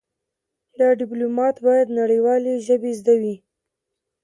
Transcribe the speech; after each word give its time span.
د 0.77 0.81
ډيپلومات 0.99 1.55
بايد 1.65 1.87
نړېوالې 1.99 2.53
ژبې 2.67 2.91
زده 2.99 3.15
وي. 3.21 3.35